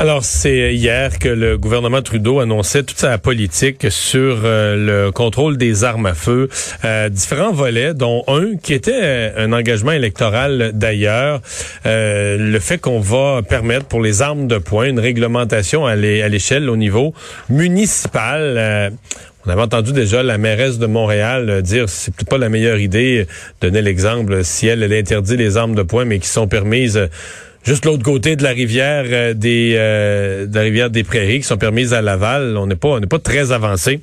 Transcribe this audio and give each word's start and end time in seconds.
Alors, 0.00 0.24
c'est 0.24 0.74
hier 0.74 1.18
que 1.18 1.28
le 1.28 1.58
gouvernement 1.58 2.00
Trudeau 2.00 2.40
annonçait 2.40 2.84
toute 2.84 2.96
sa 2.96 3.18
politique 3.18 3.88
sur 3.90 4.38
euh, 4.44 4.74
le 5.04 5.12
contrôle 5.12 5.58
des 5.58 5.84
armes 5.84 6.06
à 6.06 6.14
feu. 6.14 6.48
Euh, 6.86 7.10
différents 7.10 7.52
volets, 7.52 7.92
dont 7.92 8.24
un 8.26 8.56
qui 8.56 8.72
était 8.72 8.94
euh, 8.94 9.44
un 9.44 9.52
engagement 9.52 9.92
électoral 9.92 10.70
d'ailleurs. 10.72 11.42
le 11.84 12.58
fait 12.60 12.78
qu'on 12.78 12.98
va 12.98 13.42
permettre 13.42 13.84
pour 13.84 14.00
les 14.00 14.22
armes 14.22 14.48
de 14.48 14.56
poing 14.56 14.86
une 14.86 15.00
réglementation 15.00 15.84
à 15.84 15.96
l'échelle 15.96 16.70
au 16.70 16.78
niveau 16.78 17.12
municipal. 17.50 18.94
On 19.44 19.50
avait 19.50 19.62
entendu 19.62 19.92
déjà 19.92 20.22
la 20.22 20.38
mairesse 20.38 20.78
de 20.78 20.86
Montréal 20.86 21.60
dire 21.60 21.90
c'est 21.90 22.14
peut-être 22.14 22.30
pas 22.30 22.38
la 22.38 22.48
meilleure 22.48 22.78
idée, 22.78 23.26
donner 23.60 23.82
l'exemple 23.82 24.44
si 24.44 24.66
elle 24.66 24.82
interdit 24.90 25.36
les 25.36 25.58
armes 25.58 25.74
de 25.74 25.82
poing, 25.82 26.06
mais 26.06 26.20
qui 26.20 26.28
sont 26.28 26.48
permises 26.48 27.10
juste 27.62 27.84
l'autre 27.84 28.02
côté 28.02 28.36
de 28.36 28.42
la 28.42 28.50
rivière 28.50 29.04
euh, 29.06 29.34
des 29.34 29.74
euh, 29.76 30.46
de 30.46 30.54
la 30.54 30.62
rivière 30.62 30.90
des 30.90 31.04
Prairies 31.04 31.38
qui 31.40 31.46
sont 31.46 31.58
permises 31.58 31.94
à 31.94 32.02
Laval. 32.02 32.56
On 32.56 32.66
n'est 32.66 32.76
pas 32.76 32.88
on 32.88 33.00
n'est 33.00 33.06
pas 33.06 33.18
très 33.18 33.52
avancé. 33.52 34.00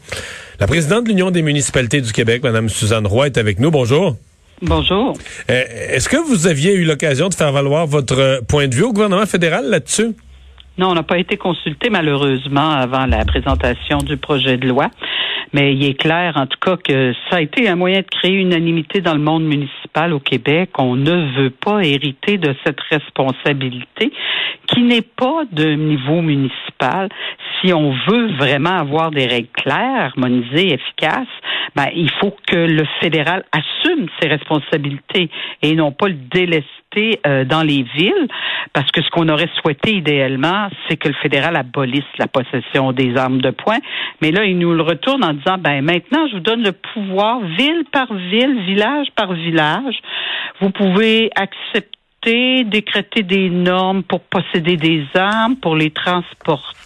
La 0.59 0.67
présidente 0.67 1.03
de 1.03 1.09
l'Union 1.09 1.31
des 1.31 1.41
municipalités 1.41 2.01
du 2.01 2.11
Québec, 2.11 2.43
Madame 2.43 2.69
Suzanne 2.69 3.05
Roy, 3.05 3.27
est 3.27 3.37
avec 3.37 3.59
nous. 3.59 3.71
Bonjour. 3.71 4.15
Bonjour. 4.61 5.13
Euh, 5.51 5.63
est-ce 5.89 6.09
que 6.09 6.17
vous 6.17 6.47
aviez 6.47 6.73
eu 6.73 6.83
l'occasion 6.83 7.29
de 7.29 7.35
faire 7.35 7.51
valoir 7.51 7.85
votre 7.85 8.41
point 8.47 8.67
de 8.67 8.73
vue 8.73 8.83
au 8.83 8.93
gouvernement 8.93 9.25
fédéral 9.25 9.69
là-dessus? 9.69 10.15
Non, 10.79 10.89
on 10.89 10.93
n'a 10.93 11.03
pas 11.03 11.17
été 11.17 11.37
consulté 11.37 11.89
malheureusement 11.89 12.71
avant 12.71 13.05
la 13.07 13.25
présentation 13.25 13.97
du 13.99 14.17
projet 14.17 14.57
de 14.57 14.67
loi. 14.67 14.89
Mais 15.53 15.73
il 15.73 15.85
est 15.85 15.93
clair, 15.93 16.33
en 16.35 16.45
tout 16.45 16.59
cas, 16.59 16.77
que 16.77 17.13
ça 17.29 17.37
a 17.37 17.41
été 17.41 17.69
un 17.69 17.75
moyen 17.75 18.01
de 18.01 18.05
créer 18.05 18.33
une 18.33 18.47
unanimité 18.47 19.01
dans 19.01 19.13
le 19.13 19.21
monde 19.21 19.43
municipal 19.43 19.86
au 20.05 20.19
Québec. 20.19 20.69
On 20.77 20.95
ne 20.95 21.41
veut 21.41 21.49
pas 21.49 21.81
hériter 21.83 22.37
de 22.37 22.55
cette 22.63 22.79
responsabilité 22.91 24.11
qui 24.67 24.81
n'est 24.83 25.01
pas 25.01 25.43
de 25.51 25.73
niveau 25.73 26.21
municipal. 26.21 27.09
Si 27.59 27.73
on 27.73 27.93
veut 28.07 28.27
vraiment 28.37 28.77
avoir 28.77 29.11
des 29.11 29.25
règles 29.25 29.49
claires, 29.53 30.11
harmonisées, 30.13 30.73
efficaces, 30.73 31.27
ben, 31.77 31.89
il 31.95 32.09
faut 32.19 32.35
que 32.47 32.55
le 32.55 32.85
fédéral 32.99 33.45
assume 33.51 34.07
ses 34.19 34.27
responsabilités 34.27 35.29
et 35.61 35.75
non 35.75 35.91
pas 35.91 36.07
le 36.07 36.15
délester 36.15 37.19
euh, 37.27 37.45
dans 37.45 37.61
les 37.61 37.83
villes, 37.95 38.27
parce 38.73 38.89
que 38.89 39.03
ce 39.03 39.09
qu'on 39.11 39.29
aurait 39.29 39.49
souhaité 39.61 39.93
idéalement, 39.93 40.69
c'est 40.87 40.97
que 40.97 41.07
le 41.07 41.13
fédéral 41.21 41.55
abolisse 41.55 42.01
la 42.17 42.27
possession 42.27 42.93
des 42.93 43.15
armes 43.15 43.41
de 43.41 43.51
poing. 43.51 43.77
Mais 44.23 44.31
là, 44.31 44.43
il 44.45 44.57
nous 44.57 44.73
le 44.73 44.81
retourne 44.81 45.23
en 45.23 45.33
disant, 45.33 45.59
ben 45.59 45.83
maintenant, 45.83 46.27
je 46.27 46.37
vous 46.37 46.41
donne 46.41 46.63
le 46.63 46.71
pouvoir 46.71 47.41
ville 47.41 47.83
par 47.91 48.11
ville, 48.11 48.59
village 48.65 49.07
par 49.15 49.33
village. 49.33 49.99
Vous 50.59 50.71
pouvez 50.71 51.29
accepter, 51.35 51.91
décréter 52.63 53.23
des 53.23 53.49
normes 53.49 54.03
pour 54.03 54.21
posséder 54.21 54.77
des 54.77 55.05
armes, 55.15 55.55
pour 55.55 55.75
les 55.75 55.91
transporter 55.91 56.77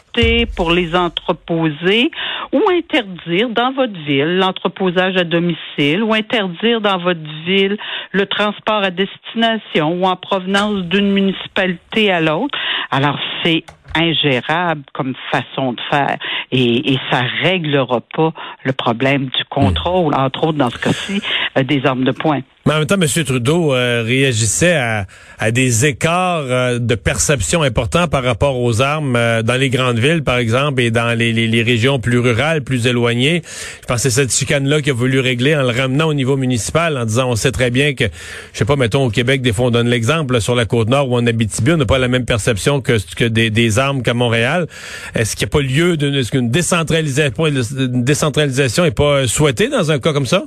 pour 0.55 0.71
les 0.71 0.95
entreposer 0.95 2.11
ou 2.51 2.61
interdire 2.69 3.49
dans 3.49 3.71
votre 3.71 3.97
ville 4.05 4.37
l'entreposage 4.37 5.15
à 5.15 5.23
domicile 5.23 6.03
ou 6.03 6.13
interdire 6.13 6.81
dans 6.81 6.97
votre 6.97 7.21
ville 7.45 7.77
le 8.11 8.25
transport 8.25 8.83
à 8.83 8.91
destination 8.91 9.93
ou 9.93 10.05
en 10.05 10.15
provenance 10.15 10.83
d'une 10.83 11.11
municipalité 11.11 12.11
à 12.11 12.19
l'autre. 12.19 12.57
Alors, 12.89 13.17
c'est 13.43 13.63
ingérable 13.95 14.83
comme 14.93 15.13
façon 15.31 15.73
de 15.73 15.81
faire 15.89 16.17
et, 16.51 16.93
et 16.93 16.99
ça 17.09 17.21
réglera 17.43 18.01
pas 18.15 18.33
le 18.63 18.73
problème 18.73 19.25
du 19.25 19.43
contrôle, 19.49 20.13
entre 20.15 20.45
autres 20.45 20.57
dans 20.57 20.69
ce 20.69 20.77
cas-ci, 20.77 21.21
euh, 21.57 21.63
des 21.63 21.85
armes 21.85 22.03
de 22.03 22.11
poing. 22.11 22.41
Mais 22.65 22.73
en 22.73 22.77
même 22.77 22.85
temps, 22.85 22.95
M. 23.01 23.23
Trudeau 23.25 23.73
euh, 23.73 24.03
réagissait 24.05 24.75
à, 24.75 25.07
à, 25.39 25.49
des 25.49 25.87
écarts 25.87 26.43
euh, 26.43 26.77
de 26.77 26.93
perception 26.93 27.63
importants 27.63 28.07
par 28.07 28.23
rapport 28.23 28.59
aux 28.59 28.81
armes 28.81 29.13
dans 29.43 29.59
les 29.59 29.69
grandes 29.69 29.97
villes, 29.97 30.23
par 30.23 30.37
exemple, 30.37 30.79
et 30.81 30.91
dans 30.91 31.17
les, 31.17 31.33
les, 31.33 31.47
les, 31.47 31.63
régions 31.63 31.99
plus 31.99 32.19
rurales, 32.19 32.63
plus 32.63 32.85
éloignées. 32.85 33.41
Je 33.81 33.87
pense 33.87 34.03
que 34.03 34.09
c'est 34.09 34.21
cette 34.21 34.31
chicane-là 34.31 34.81
qu'il 34.81 34.91
a 34.91 34.95
voulu 34.95 35.19
régler 35.19 35.55
en 35.55 35.63
le 35.63 35.69
ramenant 35.69 36.07
au 36.07 36.13
niveau 36.13 36.37
municipal, 36.37 36.97
en 36.97 37.05
disant, 37.05 37.29
on 37.29 37.35
sait 37.35 37.51
très 37.51 37.71
bien 37.71 37.95
que, 37.95 38.05
je 38.53 38.59
sais 38.59 38.65
pas, 38.65 38.75
mettons 38.75 39.05
au 39.05 39.09
Québec, 39.09 39.41
des 39.41 39.53
fois 39.53 39.65
on 39.65 39.71
donne 39.71 39.87
l'exemple, 39.87 40.39
sur 40.39 40.53
la 40.53 40.65
Côte-Nord 40.65 41.09
ou 41.09 41.15
en 41.17 41.25
Abitibi, 41.25 41.71
on 41.71 41.77
n'a 41.77 41.85
pas 41.85 41.97
la 41.97 42.09
même 42.09 42.25
perception 42.25 42.79
que, 42.79 42.97
que 43.15 43.25
des, 43.25 43.49
des 43.49 43.79
armes 43.79 43.80
qu'à 44.03 44.13
Montréal. 44.13 44.67
Est-ce 45.15 45.35
qu'il 45.35 45.45
n'y 45.45 45.49
a 45.49 45.53
pas 45.53 45.61
lieu 45.61 45.97
d'une 45.97 46.49
décentralisation, 46.49 47.47
une 47.47 48.03
décentralisation 48.03 48.89
pas 48.91 49.27
souhaitée 49.27 49.69
dans 49.69 49.91
un 49.91 49.99
cas 49.99 50.13
comme 50.13 50.25
ça? 50.25 50.43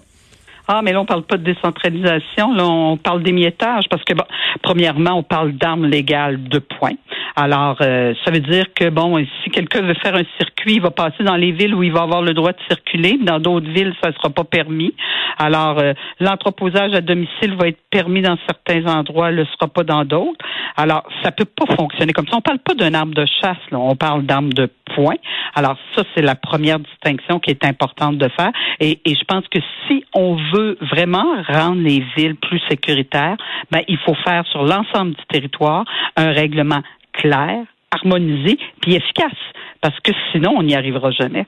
Ah, 0.66 0.80
mais 0.82 0.92
là, 0.92 1.00
on 1.02 1.04
parle 1.04 1.24
pas 1.24 1.36
de 1.36 1.44
décentralisation, 1.44 2.54
là, 2.54 2.64
on 2.64 2.96
parle 2.96 3.22
d'émiettage, 3.22 3.84
parce 3.90 4.02
que, 4.02 4.14
premièrement, 4.62 5.18
on 5.18 5.22
parle 5.22 5.52
d'armes 5.52 5.84
légales 5.84 6.42
de 6.48 6.58
points. 6.58 6.96
Alors, 7.36 7.76
euh, 7.80 8.14
ça 8.24 8.30
veut 8.30 8.40
dire 8.40 8.66
que, 8.74 8.88
bon, 8.90 9.18
si 9.42 9.50
quelqu'un 9.50 9.82
veut 9.82 9.94
faire 9.94 10.14
un 10.14 10.24
circuit, 10.38 10.74
il 10.74 10.80
va 10.80 10.90
passer 10.90 11.24
dans 11.24 11.34
les 11.34 11.50
villes 11.50 11.74
où 11.74 11.82
il 11.82 11.92
va 11.92 12.02
avoir 12.02 12.22
le 12.22 12.32
droit 12.32 12.52
de 12.52 12.58
circuler. 12.68 13.18
Dans 13.20 13.40
d'autres 13.40 13.68
villes, 13.68 13.92
ça 14.02 14.10
ne 14.10 14.14
sera 14.14 14.30
pas 14.30 14.44
permis. 14.44 14.94
Alors, 15.38 15.78
euh, 15.78 15.94
l'entreposage 16.20 16.94
à 16.94 17.00
domicile 17.00 17.56
va 17.58 17.68
être 17.68 17.80
permis 17.90 18.22
dans 18.22 18.38
certains 18.46 18.86
endroits, 18.86 19.32
ne 19.32 19.38
le 19.38 19.46
sera 19.46 19.66
pas 19.66 19.82
dans 19.82 20.04
d'autres. 20.04 20.44
Alors, 20.76 21.02
ça 21.24 21.32
peut 21.32 21.44
pas 21.44 21.66
fonctionner 21.74 22.12
comme 22.12 22.26
ça. 22.28 22.36
On 22.36 22.40
parle 22.40 22.60
pas 22.60 22.74
d'un 22.74 22.94
arme 22.94 23.14
de 23.14 23.26
chasse, 23.26 23.58
là. 23.72 23.78
on 23.78 23.96
parle 23.96 24.22
d'arme 24.22 24.52
de 24.52 24.70
poing. 24.94 25.16
Alors, 25.56 25.76
ça, 25.96 26.02
c'est 26.14 26.22
la 26.22 26.36
première 26.36 26.78
distinction 26.78 27.40
qui 27.40 27.50
est 27.50 27.64
importante 27.64 28.16
de 28.16 28.28
faire. 28.28 28.52
Et, 28.78 29.00
et 29.04 29.14
je 29.14 29.24
pense 29.24 29.46
que 29.48 29.58
si 29.86 30.04
on 30.14 30.36
veut 30.52 30.78
vraiment 30.92 31.42
rendre 31.48 31.82
les 31.82 32.04
villes 32.16 32.36
plus 32.36 32.60
sécuritaires, 32.68 33.36
ben, 33.70 33.80
il 33.88 33.98
faut 33.98 34.14
faire 34.24 34.46
sur 34.46 34.62
l'ensemble 34.62 35.14
du 35.14 35.24
territoire 35.28 35.84
un 36.16 36.30
règlement 36.30 36.82
clair, 37.18 37.64
harmonisé, 37.90 38.58
puis 38.80 38.94
efficace. 38.94 39.32
Parce 39.80 39.98
que 40.00 40.12
sinon, 40.32 40.54
on 40.56 40.62
n'y 40.62 40.74
arrivera 40.74 41.10
jamais. 41.10 41.46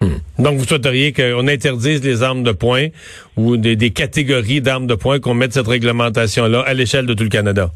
Hmm. 0.00 0.18
Donc, 0.38 0.58
vous 0.58 0.64
souhaiteriez 0.64 1.12
qu'on 1.12 1.48
interdise 1.48 2.04
les 2.04 2.22
armes 2.22 2.42
de 2.42 2.52
poing 2.52 2.88
ou 3.36 3.56
des, 3.56 3.76
des 3.76 3.90
catégories 3.90 4.60
d'armes 4.60 4.86
de 4.86 4.94
poing, 4.94 5.20
qu'on 5.20 5.34
mette 5.34 5.52
cette 5.52 5.68
réglementation-là 5.68 6.60
à 6.60 6.74
l'échelle 6.74 7.06
de 7.06 7.14
tout 7.14 7.24
le 7.24 7.30
Canada? 7.30 7.70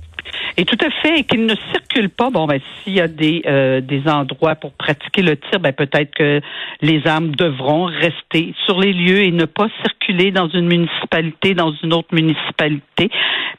Et 0.60 0.66
tout 0.66 0.76
à 0.84 0.91
fait, 0.91 1.21
et 1.21 1.25
qu'il 1.25 1.47
ne 1.47 1.54
circule 1.72 2.10
pas. 2.10 2.28
Bon, 2.28 2.44
ben, 2.44 2.60
s'il 2.60 2.93
y 2.93 3.00
a 3.00 3.09
des, 3.09 3.41
euh, 3.47 3.81
des 3.81 4.06
endroits 4.06 4.56
pour 4.56 4.72
pratiquer 4.72 5.22
le 5.22 5.38
tir, 5.38 5.59
ben, 5.59 5.72
peut-être 5.72 6.15
que 6.15 6.43
les 6.82 7.06
armes 7.06 7.34
devront 7.34 7.87
rester 7.87 8.54
sur 8.66 8.78
les 8.78 8.93
lieux 8.93 9.22
et 9.22 9.31
ne 9.31 9.47
pas 9.47 9.69
circuler 9.81 10.32
dans 10.32 10.49
une 10.49 10.66
municipalité, 10.66 11.54
dans 11.54 11.72
une 11.82 11.94
autre 11.94 12.12
municipalité. 12.12 13.10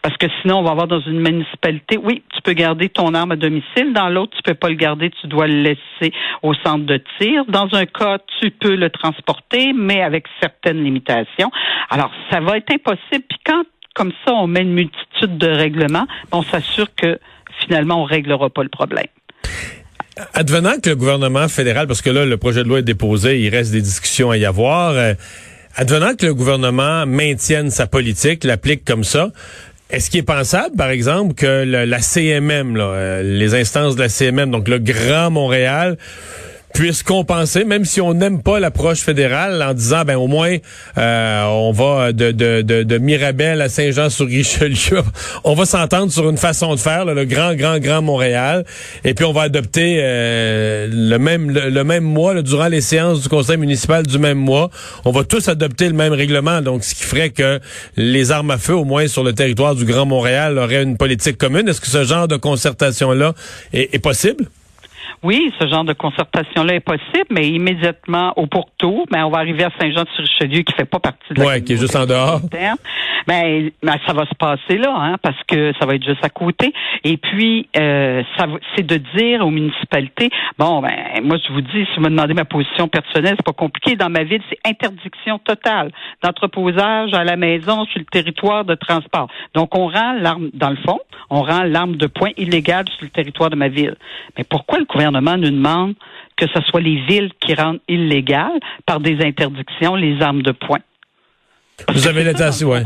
Parce 0.04 0.16
que 0.18 0.28
sinon, 0.42 0.60
on 0.60 0.62
va 0.62 0.70
avoir 0.70 0.86
dans 0.86 1.00
une 1.00 1.22
municipalité, 1.22 1.98
oui, 1.98 2.22
tu 2.36 2.42
peux 2.44 2.54
garder 2.54 2.90
ton 2.90 3.16
arme 3.16 3.32
à 3.32 3.36
domicile. 3.36 3.94
Dans 3.94 4.10
l'autre, 4.10 4.38
tu 4.38 4.44
peux 4.44 4.54
pas 4.54 4.70
le 4.70 4.76
garder, 4.76 5.10
tu 5.10 5.26
dois 5.26 5.48
le 5.48 5.60
laisser 5.60 6.14
au 6.44 6.54
centre 6.54 6.86
de 6.86 7.02
tir. 7.20 7.46
Dans 7.48 7.74
un 7.74 7.88
cas, 7.88 8.20
tu 8.40 8.52
peux 8.52 8.76
le 8.76 8.92
transporter, 8.92 9.74
mais 9.74 10.04
avec 10.04 10.26
certaines 10.40 10.84
limitations. 10.84 11.50
Alors, 11.90 12.12
ça 12.30 12.42
va 12.42 12.58
être 12.58 12.72
impossible. 12.72 13.26
Puis 13.28 13.40
quand 13.44 13.64
comme 13.94 14.12
ça, 14.26 14.34
on 14.34 14.48
met 14.48 14.62
une 14.62 14.74
multitude 14.74 15.38
de 15.38 15.48
règlements, 15.48 16.08
on 16.32 16.44
s'assure 16.44 16.88
que 16.96 17.20
finalement, 17.60 18.02
on 18.02 18.06
réglera 18.06 18.50
pas 18.50 18.64
le 18.64 18.70
problème. 18.70 19.08
Advenant 20.34 20.80
que 20.82 20.90
le 20.90 20.96
gouvernement 20.96 21.48
fédéral, 21.48 21.88
parce 21.88 22.02
que 22.02 22.10
là, 22.10 22.26
le 22.26 22.38
projet 22.38 22.64
de 22.64 22.70
loi 22.70 22.80
est 22.80 22.84
déposé, 22.84 23.40
il 23.40 23.50
reste 23.50 23.72
des 23.72 23.82
discussions 23.82 24.32
à 24.32 24.38
y 24.38 24.46
avoir. 24.46 24.92
Euh, 24.92 25.14
advenant 25.76 26.16
que 26.16 26.26
le 26.26 26.34
gouvernement 26.34 27.06
maintienne 27.06 27.70
sa 27.70 27.88
politique, 27.88 28.44
l'applique 28.44 28.84
comme 28.86 29.04
ça, 29.04 29.32
est-ce 29.90 30.10
qu'il 30.10 30.20
est 30.20 30.24
pensable, 30.24 30.76
par 30.76 30.90
exemple, 30.90 31.34
que 31.34 31.64
la 31.64 32.00
CMM, 32.00 32.78
euh, 32.78 33.24
les 33.24 33.56
instances 33.56 33.96
de 33.96 34.02
la 34.02 34.10
CMM, 34.10 34.50
donc 34.50 34.68
le 34.68 34.80
Grand 34.80 35.32
Montréal, 35.32 35.98
puisse 36.74 37.04
compenser, 37.04 37.64
même 37.64 37.86
si 37.86 38.02
on 38.02 38.14
n'aime 38.14 38.42
pas 38.42 38.60
l'approche 38.60 39.02
fédérale, 39.02 39.62
en 39.62 39.74
disant 39.74 40.04
ben 40.06 40.16
au 40.16 40.28
moins 40.28 40.58
euh, 40.98 41.44
on 41.46 41.72
va 41.72 42.12
de, 42.14 42.32
de, 42.32 42.62
de, 42.62 42.84
de, 42.84 42.98
Mirabel 42.98 43.62
à 43.62 43.70
Saint-Jean-sur-Richelieu, 43.70 45.02
on 45.44 45.54
va 45.54 45.66
s'entendre 45.66 46.12
sur 46.12 46.30
une 46.30 46.38
façon 46.38 46.74
de 46.76 46.80
faire, 46.80 47.06
le 47.06 47.26
grand, 47.26 47.56
grand, 47.56 47.80
grand 47.80 48.02
Montréal, 48.02 48.66
et 49.04 49.14
puis 49.14 49.26
on 49.26 49.34
va 49.34 49.44
adopter 49.44 50.00
euh, 50.02 50.88
le 50.92 51.18
même 51.18 51.52
le, 51.52 51.84
même 51.84 52.04
mois, 52.04 52.42
durant 52.42 52.68
les 52.68 52.82
séances 52.82 53.22
du 53.22 53.30
conseil 53.30 53.58
municipal 53.58 54.06
du 54.06 54.18
même 54.18 54.38
mois, 54.38 54.70
on 55.06 55.12
va 55.12 55.24
tous 55.24 55.48
adopter 55.48 55.88
le 55.88 55.94
même 55.94 56.14
règlement, 56.14 56.62
donc 56.62 56.84
ce 56.84 56.96
qui 56.96 57.04
ferait 57.04 57.32
que 57.32 57.60
les 57.98 58.32
armes 58.32 58.52
à 58.52 58.58
feu, 58.58 58.76
au 58.76 58.86
moins 58.86 59.08
sur 59.08 59.24
le 59.24 59.34
territoire 59.34 59.76
du 59.76 59.86
Grand 59.86 60.06
Montréal, 60.06 60.58
auraient 60.58 60.84
une 60.84 60.98
politique 60.98 61.38
commune. 61.38 61.68
Est-ce 61.68 61.82
que 61.82 61.88
ce 61.88 62.04
genre 62.04 62.28
de 62.28 62.38
concertation-là 62.38 63.34
est 63.74 64.00
possible? 64.00 64.46
Oui, 65.24 65.54
ce 65.60 65.68
genre 65.68 65.84
de 65.84 65.94
concertation-là 65.94 66.74
est 66.76 66.80
possible, 66.80 67.28
mais 67.30 67.48
immédiatement 67.48 68.34
au 68.38 68.48
pourtour, 68.48 69.06
ben, 69.12 69.24
on 69.26 69.30
va 69.30 69.38
arriver 69.38 69.64
à 69.64 69.70
Saint-Jean-sur-Richelieu 69.80 70.64
qui 70.64 70.74
fait 70.74 70.86
pas 70.86 71.00
partie 71.00 71.34
de 71.36 71.40
la 71.40 71.48
Ouais, 71.48 71.62
qui 71.62 71.74
est 71.74 71.78
juste 71.78 71.96
en 71.96 72.08
dehors. 72.08 72.42
Ben, 73.28 73.70
ben, 73.84 73.98
ça 74.08 74.14
va 74.14 74.26
se 74.26 74.34
passer 74.34 74.80
là, 74.80 74.96
hein, 74.98 75.18
parce 75.22 75.38
que 75.48 75.74
ça 75.80 75.86
va 75.86 75.94
être 75.94 76.04
juste 76.04 76.26
à 76.26 76.30
côté. 76.30 76.74
Et 77.04 77.18
puis, 77.18 77.70
euh, 77.78 78.24
ça, 78.36 78.48
c'est 78.76 78.86
de 78.86 78.98
dire 79.16 79.46
aux 79.46 79.52
municipalités, 79.52 80.32
bon, 80.58 80.82
ben, 80.82 81.22
moi, 81.24 81.38
je 81.48 81.54
vous 81.54 81.62
dis, 81.62 81.86
si 81.86 81.98
vous 81.98 82.02
me 82.02 82.10
demandez 82.10 82.34
ma 82.34 82.46
position 82.46 82.88
personnelle, 82.88 83.36
c'est 83.38 83.46
pas 83.46 83.54
compliqué. 83.54 83.96
Dans 83.96 84.10
ma 84.10 84.24
ville, 84.24 84.42
c'est 84.50 84.58
interdiction 84.68 85.38
totale 85.38 85.92
d'entreposage 86.24 87.14
à 87.14 87.24
la 87.24 87.36
maison 87.36 87.86
sur 87.86 88.00
le 88.00 88.06
territoire 88.06 88.66
de 88.66 88.74
transport. 88.74 89.28
Donc, 89.54 89.76
on 89.78 89.88
rend 89.88 90.14
l'arme, 90.14 90.50
dans 90.56 90.72
le 90.72 90.78
fond, 90.78 91.00
on 91.30 91.44
rend 91.44 91.62
l'arme 91.62 91.98
de 91.98 92.08
poing 92.08 92.32
illégale 92.38 92.86
sur 92.90 93.04
le 93.04 93.10
territoire 93.10 93.52
de 93.52 93.56
ma 93.56 93.68
ville. 93.68 93.96
Mais 94.36 94.44
pourquoi 94.44 94.80
le 94.80 94.86
gouvernement 94.86 95.11
nous 95.12 95.52
demande 95.52 95.94
que 96.38 96.46
ce 96.48 96.62
soit 96.62 96.82
les 96.82 97.02
villes 97.06 97.32
qui 97.40 97.54
rendent 97.54 97.82
illégales 97.88 98.60
par 98.86 99.00
des 99.00 99.18
interdictions 99.22 99.96
les 99.96 100.22
armes 100.22 100.42
de 100.42 100.52
poing? 100.52 100.80
Vous 101.94 102.08
avez 102.08 102.24
l'intention, 102.24 102.70
ouais. 102.70 102.84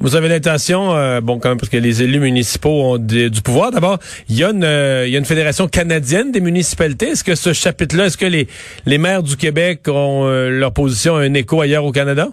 Vous 0.00 0.16
avez 0.16 0.28
l'intention, 0.28 0.94
euh, 0.94 1.20
bon, 1.20 1.38
quand 1.38 1.48
même, 1.48 1.58
parce 1.58 1.68
que 1.68 1.76
les 1.76 2.02
élus 2.02 2.20
municipaux 2.20 2.92
ont 2.94 2.98
du 2.98 3.30
pouvoir. 3.44 3.70
D'abord, 3.70 3.98
il 4.28 4.36
y 4.38 4.44
a 4.44 4.50
une, 4.50 4.64
euh, 4.64 5.06
il 5.06 5.12
y 5.12 5.16
a 5.16 5.18
une 5.18 5.24
fédération 5.24 5.66
canadienne 5.66 6.32
des 6.32 6.40
municipalités. 6.40 7.08
Est-ce 7.08 7.24
que 7.24 7.34
ce 7.34 7.52
chapitre-là, 7.52 8.06
est-ce 8.06 8.16
que 8.18 8.26
les, 8.26 8.46
les 8.86 8.98
maires 8.98 9.22
du 9.22 9.36
Québec 9.36 9.88
ont 9.88 10.26
euh, 10.26 10.50
leur 10.50 10.72
position 10.72 11.16
un 11.16 11.34
écho 11.34 11.60
ailleurs 11.60 11.84
au 11.84 11.92
Canada? 11.92 12.28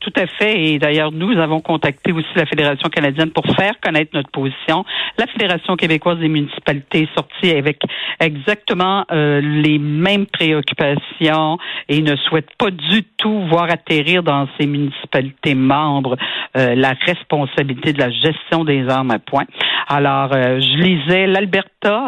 Tout 0.00 0.12
à 0.16 0.26
fait. 0.26 0.62
Et 0.62 0.78
d'ailleurs, 0.78 1.12
nous 1.12 1.38
avons 1.38 1.60
contacté 1.60 2.10
aussi 2.12 2.28
la 2.34 2.46
Fédération 2.46 2.88
canadienne 2.88 3.30
pour 3.30 3.44
faire 3.54 3.78
connaître 3.80 4.12
notre 4.14 4.30
position. 4.30 4.84
La 5.18 5.26
Fédération 5.26 5.76
québécoise 5.76 6.18
des 6.18 6.28
municipalités 6.28 7.02
est 7.02 7.14
sortie 7.14 7.50
avec 7.50 7.82
exactement 8.18 9.04
euh, 9.12 9.42
les 9.42 9.78
mêmes 9.78 10.24
préoccupations 10.24 11.58
et 11.88 12.00
ne 12.00 12.16
souhaite 12.16 12.48
pas 12.56 12.70
du 12.70 13.04
tout 13.18 13.46
voir 13.48 13.64
atterrir 13.70 14.22
dans 14.22 14.48
ces 14.58 14.66
municipalités 14.66 15.54
membres 15.54 16.16
euh, 16.56 16.74
la 16.74 16.94
responsabilité 17.06 17.92
de 17.92 17.98
la 17.98 18.10
gestion 18.10 18.64
des 18.64 18.88
armes 18.88 19.10
à 19.10 19.18
point. 19.18 19.44
Alors, 19.88 20.32
euh, 20.32 20.60
je 20.60 20.82
lisais 20.82 21.26
l'Alberta 21.26 22.06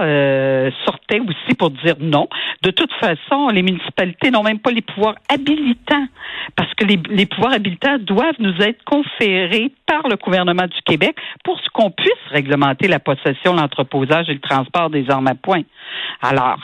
sortait 0.84 1.20
aussi 1.20 1.54
pour 1.56 1.70
dire 1.70 1.96
non. 2.00 2.28
De 2.62 2.70
toute 2.70 2.92
façon, 2.94 3.48
les 3.48 3.62
municipalités 3.62 4.30
n'ont 4.30 4.42
même 4.42 4.58
pas 4.58 4.70
les 4.70 4.82
pouvoirs 4.82 5.16
habilitants 5.28 6.06
parce 6.56 6.72
que 6.74 6.84
les, 6.84 6.98
les 7.10 7.26
pouvoirs 7.26 7.52
habilitants 7.52 7.98
doivent 7.98 8.40
nous 8.40 8.56
être 8.60 8.82
conférés 8.84 9.72
par 9.86 10.08
le 10.08 10.16
gouvernement 10.16 10.66
du 10.66 10.82
Québec 10.84 11.16
pour 11.44 11.58
ce 11.60 11.68
qu'on 11.70 11.90
puisse 11.90 12.12
réglementer 12.30 12.88
la 12.88 12.98
possession, 12.98 13.54
l'entreposage 13.54 14.28
et 14.28 14.34
le 14.34 14.40
transport 14.40 14.90
des 14.90 15.10
armes 15.10 15.28
à 15.28 15.34
poing. 15.34 15.62
Alors, 16.20 16.58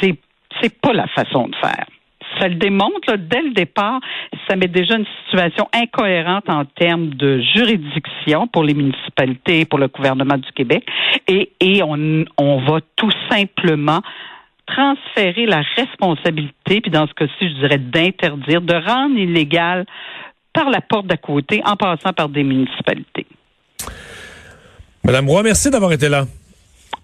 c'est 0.00 0.16
c'est 0.60 0.80
pas 0.80 0.92
la 0.92 1.06
façon 1.08 1.48
de 1.48 1.56
faire. 1.56 1.86
Ça 2.42 2.48
le 2.48 2.56
démontre 2.56 3.14
dès 3.16 3.40
le 3.40 3.52
départ, 3.52 4.00
ça 4.48 4.56
met 4.56 4.66
déjà 4.66 4.96
une 4.96 5.06
situation 5.24 5.68
incohérente 5.72 6.48
en 6.48 6.64
termes 6.64 7.10
de 7.10 7.40
juridiction 7.54 8.48
pour 8.48 8.64
les 8.64 8.74
municipalités 8.74 9.60
et 9.60 9.64
pour 9.64 9.78
le 9.78 9.86
gouvernement 9.86 10.36
du 10.36 10.50
Québec. 10.50 10.84
Et, 11.28 11.82
on, 11.84 12.24
on 12.36 12.58
va 12.64 12.80
tout 12.96 13.12
simplement 13.30 14.00
transférer 14.66 15.46
la 15.46 15.62
responsabilité, 15.76 16.80
puis 16.80 16.90
dans 16.90 17.06
ce 17.06 17.14
cas-ci, 17.14 17.48
je 17.48 17.60
dirais 17.60 17.78
d'interdire, 17.78 18.60
de 18.60 18.74
rendre 18.74 19.16
illégal 19.16 19.86
par 20.52 20.68
la 20.68 20.80
porte 20.80 21.06
d'à 21.06 21.16
côté 21.16 21.62
en 21.64 21.76
passant 21.76 22.12
par 22.12 22.28
des 22.28 22.42
municipalités. 22.42 23.26
Madame 25.04 25.28
Roy, 25.28 25.44
merci 25.44 25.70
d'avoir 25.70 25.92
été 25.92 26.08
là. 26.08 26.24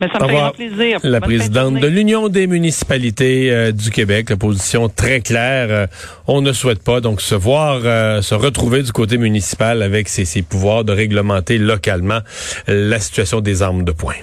Ben, 0.00 0.08
ça 0.12 0.20
me 0.20 0.28
fait 0.28 0.34
grand 0.34 0.50
plaisir. 0.52 1.00
La 1.02 1.20
présidente 1.20 1.74
de 1.74 1.86
l'Union 1.88 2.28
des 2.28 2.46
municipalités 2.46 3.50
euh, 3.50 3.72
du 3.72 3.90
Québec, 3.90 4.30
la 4.30 4.36
position 4.36 4.88
très 4.88 5.20
claire. 5.20 5.66
Euh, 5.70 5.86
on 6.26 6.40
ne 6.40 6.52
souhaite 6.52 6.82
pas 6.82 7.00
donc 7.00 7.20
se 7.20 7.34
voir, 7.34 7.80
euh, 7.84 8.22
se 8.22 8.34
retrouver 8.34 8.82
du 8.82 8.92
côté 8.92 9.18
municipal 9.18 9.82
avec 9.82 10.08
ses, 10.08 10.24
ses 10.24 10.42
pouvoirs 10.42 10.84
de 10.84 10.92
réglementer 10.92 11.58
localement 11.58 12.20
la 12.68 13.00
situation 13.00 13.40
des 13.40 13.62
armes 13.62 13.84
de 13.84 13.92
poing. 13.92 14.14